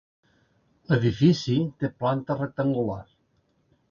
L'edifici 0.91 1.59
té 1.83 1.91
planta 2.01 2.39
rectangular. 2.41 2.99